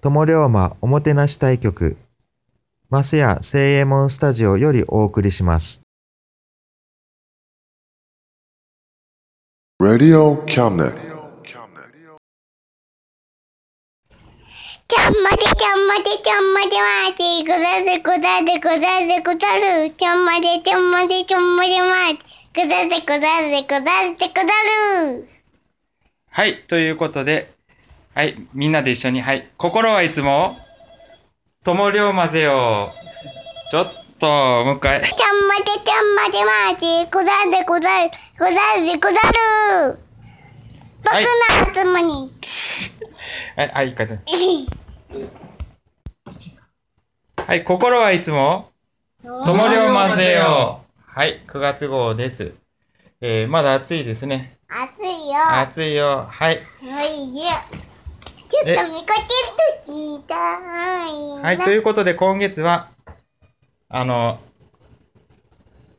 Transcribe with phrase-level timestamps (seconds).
[0.00, 1.96] 友龍馬おもてなし対局、
[2.88, 5.82] マスヤ聖右衛門スタジオよりお送りします。
[9.80, 10.94] Radio cabinet.
[14.90, 23.84] ちゃんまでちゃんまでちゃんまでまーちくだぜくだぜくだぜくだるちゃんまでちゃんまでちゃんまでまーちくだぜくだぜくだ
[24.16, 25.28] ぜくだる
[26.30, 27.57] はい、ということで、
[28.18, 30.58] はい、みんなで一緒に、はい、心はいつも、
[31.62, 32.90] 友龍馬ぜよ。
[33.70, 34.26] ちょっと、
[34.64, 35.00] もう一回。
[35.00, 38.50] ちゃんまでちゃんまでまーちくだぜくだぜくだ
[38.84, 39.20] ぜくだ
[39.92, 39.98] る
[41.04, 41.28] 僕はいの
[41.72, 42.06] 集まり
[43.56, 44.18] はい、はい、一回で。
[47.46, 48.72] はい、心はいつも、
[49.22, 50.80] 友龍馬ぜよ。
[51.06, 52.52] はい、9月号です。
[53.20, 54.58] えー、まだ暑いですね。
[54.68, 56.26] 暑いよ暑いよ。
[56.28, 56.58] はい。
[56.82, 57.87] はいよ
[58.48, 60.34] ちょっとみこちんとした
[61.06, 62.88] いはい、ということで今月は、
[63.90, 64.40] あの、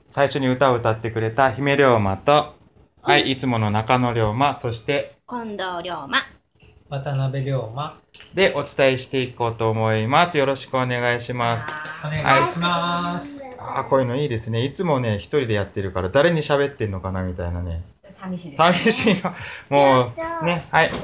[0.07, 2.55] 最初に歌を歌ってくれた姫龍馬と、
[3.03, 6.17] はい、いつもの中野龍馬、そして、近藤龍馬。
[6.89, 7.99] 渡辺龍馬
[8.33, 10.39] でお伝えしていこうと思います。
[10.39, 11.71] よろしくお願いします。
[12.03, 14.65] お願いします、ああ、こういうのいいですね。
[14.65, 17.83] いつもね、一人でやってるから、誰に喋ってんのかなみたいなね。
[18.09, 18.57] 寂しいです。
[18.57, 19.29] 寂しいの。
[19.69, 20.11] も
[20.41, 20.95] う、ね、はい、上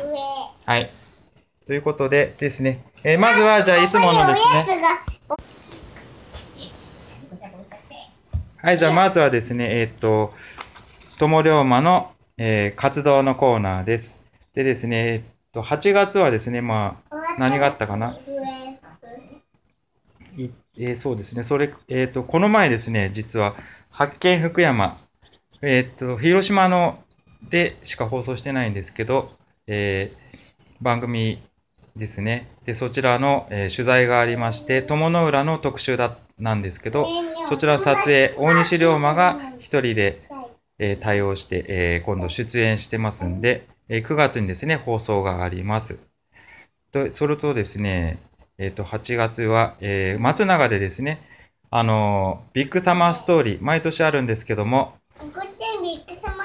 [0.66, 0.90] はい。
[1.66, 4.66] ということでですね、えーまずは、じゃあ、いつものですね。
[8.62, 10.32] はい、じゃあまずはですね、えーっと、
[11.20, 14.24] 友龍馬の、えー活動のコーナーです。
[14.54, 15.22] でですね、えっ
[15.54, 18.16] と、8月はですね、まあ、何があったかな？
[20.78, 23.56] えーそうですね、それ、えーっと、この前ですね、実は、
[23.90, 24.98] 発見福山、
[25.64, 27.00] えーっと、広島の
[27.50, 29.32] でしか放送してないんですけど、
[29.66, 30.12] え
[30.82, 31.42] 番組
[31.96, 32.48] ですね。
[32.66, 37.08] で、そちらの、えー取材がありまして、友の浦の特集だ、なんですけど、
[37.48, 40.22] そちらの撮影、大西龍馬が一人で、
[40.78, 46.06] えー対応して、えー今度出演してますんで、えー9月にですね、放送があります。
[46.92, 48.20] とそれとですね、
[48.58, 51.22] えっ、と、8月は、えー松永でですね、
[51.70, 56.44] あのービッグサマーストーリー、毎年あるんですけども、ごってんびっくさま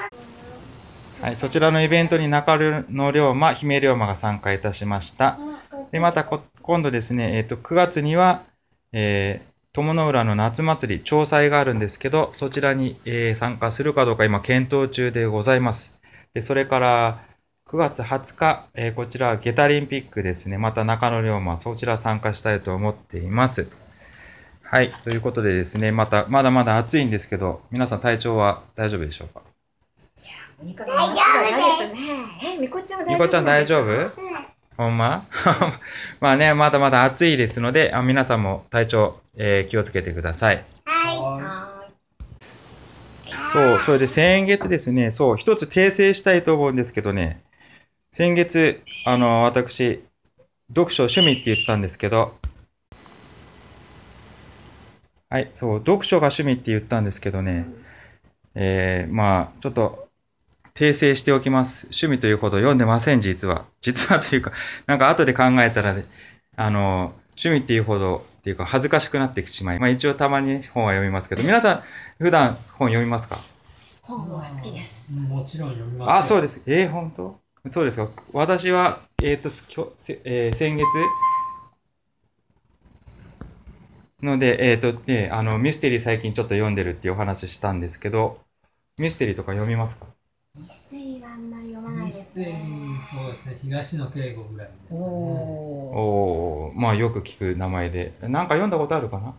[1.21, 5.37] はい、そちらのイベントに中野龍馬、姫龍馬が参加いたしました。
[5.91, 8.43] で、また今度ですね、えっ、と、9月には、
[8.91, 16.01] えー友の浦の夏祭り、調祭があるんですけど、そちらに、えー参加するかどうか今検討中でございます。
[16.33, 17.21] で、それから、
[17.69, 20.57] 9月20日、えーこちらは、ゲタリンピックですね。
[20.57, 23.69] また中野龍馬、そちら参加したいと思っています。
[24.63, 24.91] はい。
[25.05, 29.50] ということでですね、また、まだまだ暑いんですけど、皆さん体調は大丈夫でしょうか？
[30.63, 31.85] みこちゃんは大丈
[32.55, 33.85] 夫みこちゃん大丈夫？
[34.77, 35.25] ほんま？
[36.21, 40.63] まあね、まだまだ暑いですので、あ皆さんも体調、えー気をつけてください。
[40.85, 40.93] は
[41.37, 41.71] は
[43.51, 47.41] そう、それで先月ですね、そう、一つ訂正したいと思うんですけどね、
[48.11, 50.03] 先月、あの、私、
[50.69, 52.35] 読書趣味って言ったんですけど、
[55.29, 57.65] はい、そう、読書が趣味って言ったんですけどね、
[58.55, 60.00] えー、まあ、ちょっと、
[60.81, 61.89] 訂正しておきます。
[61.91, 63.65] 趣味というほど読んでません、実は。
[63.81, 64.51] 実はというか、
[64.87, 66.03] なんか後で考えたらね、
[66.55, 71.83] あの、趣味っていうほどっていうか恥ずかしくなってきてしまい、まあ一応たまに本は読みますけど、皆さん
[72.17, 73.37] 普段本読みますか？
[74.01, 75.21] 本は好きです。
[75.29, 76.13] もちろん読みます。
[76.17, 76.63] あ、そうでです。
[76.65, 77.39] えー、本当？
[77.69, 78.09] そうですか。
[78.33, 80.87] 私は、えっ、と、きょせえー先月
[84.23, 88.39] ので、えっ、と、ね、あの、ミステリー最近ちょっと読んでるっていうお話したんですけど、
[88.97, 90.07] ミステリーとか読みますか？
[90.53, 92.53] ミステリーはあんまり読まないミですステリー、
[92.93, 92.99] ね。
[92.99, 93.57] そうですね。
[93.61, 95.11] 東野圭吾ぐらいですかね。
[95.11, 98.11] おーおーまあよく聞く名前で。
[98.21, 99.35] なんか読んだことあるかな？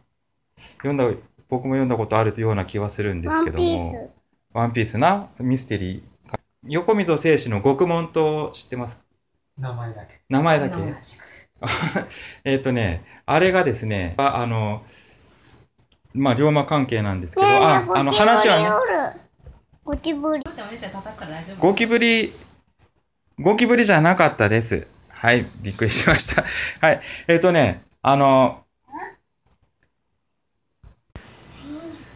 [0.78, 1.04] 読んだ、
[1.48, 3.62] 僕も読んだことあるような気はするんですワンけども。
[3.62, 4.10] ピース。
[4.54, 6.02] ワンピースな、ミステリー。
[6.68, 9.04] 横溝正史の獄門島知ってます？
[9.58, 10.20] 名前だけ。
[10.30, 10.76] 名前だけ？
[10.76, 11.22] 同じく
[12.44, 14.82] えっとね、あれがですね、ああの、
[16.14, 18.58] まあ、龍馬関係なんですけど、ねえねえあ、あの話は
[19.14, 19.20] ね、
[19.84, 20.44] ゴキブリ
[21.58, 22.31] ゴキブリ、
[23.40, 24.87] ゴキブリじゃなかったです。
[25.08, 26.44] はい、びっくりしました。
[26.87, 28.62] はい、えっ、とね、あの、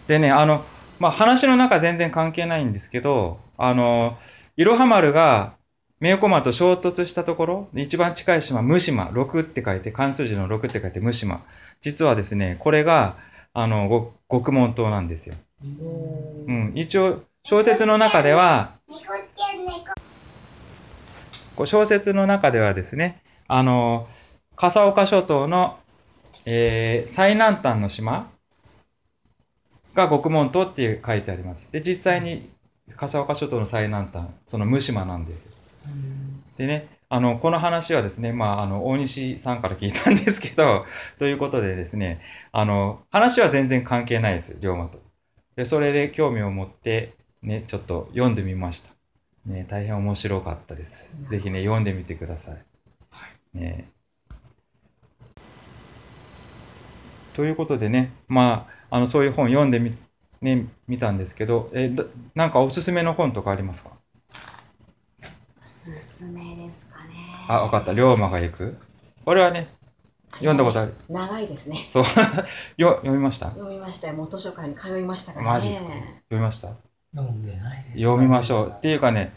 [0.06, 0.64] でね、あの、
[1.00, 4.16] まあ、話の中全然関係ないんですけど、あの、
[4.56, 5.54] いろは丸が、
[5.98, 11.40] 名誉駒と衝突したところ、一番近い島、無島、6って書いて、漢数字の6って書いて無島。
[11.80, 13.16] 実はですね、これが、
[13.52, 15.34] あの、ご獄門島なんですよ。
[16.46, 18.72] うん、一応、小説の中では、
[21.64, 24.08] 小説の中ではですね、あの、
[24.56, 25.78] 笠岡諸島の、
[26.44, 28.28] えー最南端の島
[29.94, 31.70] が獄門島っていう書いてあります。
[31.70, 32.50] で、実際に
[32.96, 35.86] 笠岡諸島の最南端、その無島なんです。
[36.58, 40.84] でね、あの、この話はですね、まあ、あの、大西さんから聞いたんですけど、
[41.20, 42.20] ということでですね、
[42.50, 44.98] あの、話は全然関係ないです、龍馬と。
[45.54, 47.14] で、それで興味を持って、
[47.46, 48.90] ね、ちょっと読んでみました。
[49.46, 51.14] ね、大変面白かったです。
[51.30, 52.58] ぜひね、読んでみてください。
[53.56, 53.88] ね。
[57.34, 59.92] ということでね、まあ、あの、そういう本読んでみ、
[60.40, 62.04] ね、見たんですけど、え、だ
[62.34, 63.90] なんかおすすめの本とかありますか？
[65.60, 67.14] おすすめですかね。
[67.48, 67.92] あ、わかった。
[67.92, 68.76] 龍馬が行く？
[69.24, 69.68] 俺はね、
[70.32, 70.94] 読んだことある。
[71.08, 71.76] 長いですね。
[71.76, 72.04] そう。
[72.76, 73.50] よ、読みました？
[73.50, 74.14] 読みましたよ。
[74.14, 75.50] 元書館に通いましたからね。
[75.52, 75.84] マジ読
[76.30, 76.68] みました？
[77.16, 78.02] 読んでないです。
[78.02, 78.72] 読みましょう。
[78.76, 79.32] っていうかね、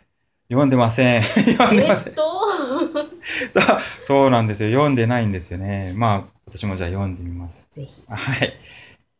[0.50, 1.24] 読んでません。
[1.24, 2.08] 読んでません。
[2.10, 2.24] えっと、
[3.54, 4.70] そうそうなんですよ。
[4.72, 5.94] 読んでないんですよね。
[5.96, 7.68] まあ、私もじゃあ読んでみます。
[7.72, 8.04] ぜひ。
[8.08, 8.54] はい。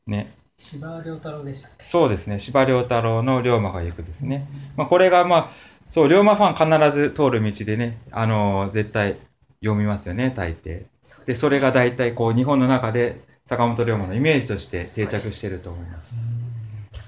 [0.08, 0.32] ね。
[0.58, 1.84] 司馬遼太郎でしたっけ？
[1.86, 2.40] そうですね。
[2.40, 4.46] 司馬遼太郎の龍馬が行くですね。
[4.76, 5.50] まあ、これがまあ、
[5.90, 9.16] そう、龍馬ファン必ず通る道でね、あのー絶対
[9.64, 10.84] 読みますよね、大抵。
[11.26, 16.16] で、それが大体こう、日本の中で坂本龍馬のイメージとして定着してると思います。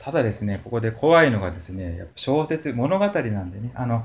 [0.01, 4.03] ただですね、ここで怖いのがですね、やっぱ小説、物語なんでね、あの、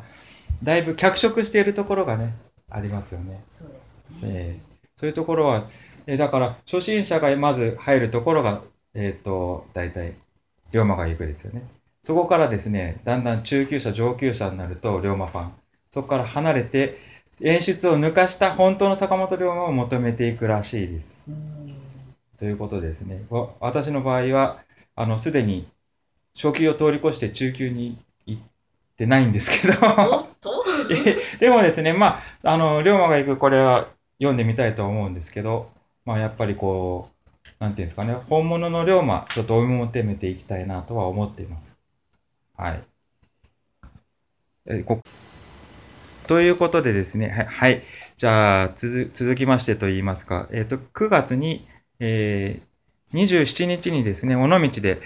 [0.63, 2.35] だいぶ脚色しているところがね、
[2.71, 3.43] ありますよね。
[3.49, 4.31] そうですね。
[4.31, 5.69] えーそういうところは、
[6.07, 8.63] えーだから、初心者がまず入るところが、
[8.95, 10.15] えっ、と、大体、
[10.73, 11.63] 龍馬が行くですよね。
[12.03, 15.53] そこからですね、だんだん中級者、上級者になると、龍馬ファン。
[15.93, 16.99] そこから離れて、
[17.43, 21.27] 演出を抜かした本当の坂本龍馬を求めていくらしいです。
[21.29, 21.77] うん
[22.39, 23.25] ということですね。
[23.31, 24.63] わ私の場合は、
[24.95, 25.67] あの、すでに
[26.37, 27.97] 初級を通り越して中級に
[28.27, 28.43] 行っ
[28.97, 29.81] てないんですけど、
[31.41, 33.89] でもですね、まあ、あの、龍馬が行くこれは
[34.19, 35.71] 読んでみたいと思うんですけど、
[36.05, 41.79] まあ、やっぱりこう、なんていうんですかね、本物の龍馬、ちょっと追い求めていきたいなとは思っています。
[42.57, 42.83] はい。
[44.67, 45.01] えこ
[46.27, 47.47] ということでですね、はい。
[47.47, 47.83] はい
[48.17, 51.67] じゃあ、続、続きましてと言いますか、えっ、と、9月に、
[52.01, 54.99] えー、27日にですね、尾道で、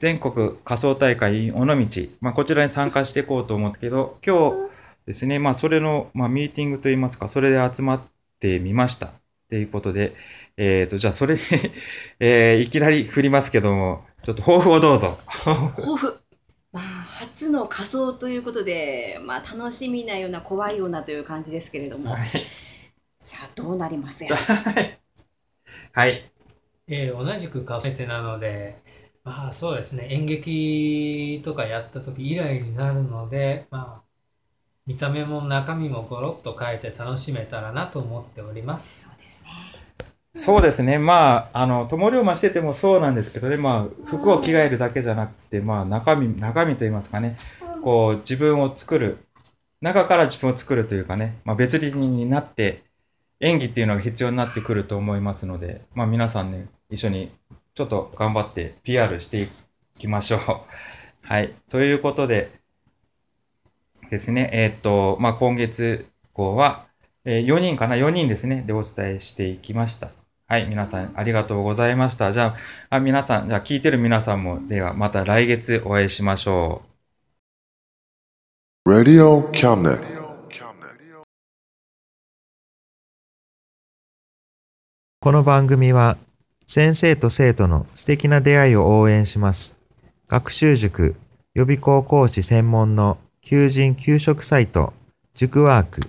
[0.00, 4.70] 全国仮想大会尾道、まあ、こちらに参加していこうと思ったけど、今日
[5.04, 8.02] ですね、まあ、それの、まあ、ミーティングといいますか、それで集まっ
[8.40, 9.10] てみました。
[9.50, 10.14] ということで、
[10.56, 11.40] えっ、と、じゃあ、それに
[12.18, 15.18] えーいきなり振りますけども、ちょっと抱負をどうぞ。
[15.28, 15.54] 抱
[15.98, 16.18] 負。
[16.72, 22.26] まあ、初の仮装ということで、まあ、楽しみなような、怖いようなという感じですけれども、はい。
[23.18, 24.34] さあ、どうなりますや。
[25.92, 26.32] はい。
[26.88, 28.80] えー同じくカフェテなので、
[29.22, 34.10] まあそうですね、演劇とかやった時以来になるので、まあ、
[34.86, 39.10] 見た目も中身もゴロッと変えて楽しめたらなと思っております。
[39.10, 39.50] そうですね。
[40.32, 40.98] そうですね。
[40.98, 47.36] まあ、あの、友龍馬しててもそうなんですけどね、まあ、服を着替えるだけじゃなくて、まあ、中身、中身といいますかね、
[47.82, 49.18] こう、自分を作る、
[49.80, 52.82] 中から自分を作るというかね、まあ、別人になって、
[53.40, 57.32] 演技っていうのが必要になってくると思いますので、まあ、皆さんね、一緒に
[57.80, 59.46] ちょっと頑張って PR してい
[59.98, 60.40] きましょう。
[61.26, 61.54] はい。
[61.70, 62.50] ということで
[64.10, 66.84] ですね、えーっと、まあ、今月号は、
[67.24, 70.10] え4人かな ?4 人ですね、でお伝えしていきました。
[70.46, 72.34] はい、皆さんありがとうございました。
[72.34, 72.54] じゃ
[72.90, 76.82] あ、あ皆さん、じゃあ聞いてる皆さんも、ではまた来月お会いしましょ
[78.84, 78.90] う。
[78.90, 80.20] Radio Cabinet.
[85.22, 86.16] この番組は
[86.72, 89.76] 先生と生徒の素敵な出会いを応援します。
[90.28, 91.16] 学習塾
[91.52, 94.92] 予備高校師専門の求人・給食サイト
[95.34, 96.02] 塾ワーク。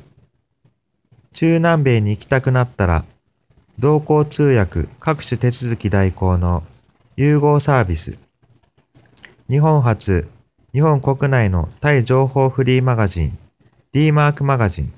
[1.31, 3.05] 中南米に行きたくなったら
[3.79, 6.61] 同行通訳各種手続き代行の
[7.15, 8.19] 融合サービス。
[9.49, 10.29] 日本初、
[10.73, 13.37] 日本国内のタイ情報フリーマガジン
[13.93, 14.93] D マークマガジン。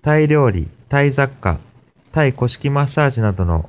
[0.00, 1.58] タイ料理、タイ雑貨、
[2.10, 3.68] タイ古式マッサージなどの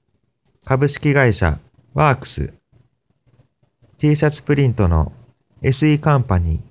[0.63, 1.59] 株式会社
[1.95, 2.53] ワークス。
[3.97, 5.11] T シャツプリントの
[5.63, 6.61] SE カンパニー。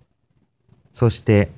[0.92, 1.50] そして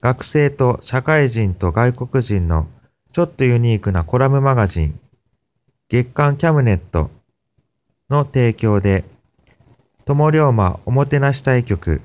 [0.00, 2.68] 学生と社会人と外国人の
[3.12, 5.00] ちょっとユニークなコラムマガジン
[5.88, 7.10] 月刊キャムネット
[8.10, 9.04] の提供で
[10.04, 12.00] 友龍馬おもてなし対局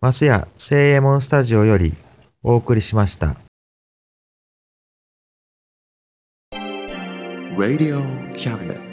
[0.00, 1.94] マスヤ聖右衛門スタジオより
[2.42, 3.36] お送りしました。
[7.60, 8.00] Radio
[8.38, 8.89] Cabinet.